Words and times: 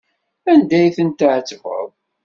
Anda 0.51 0.75
ay 0.79 0.91
ten-tɛettbeḍ? 0.97 1.87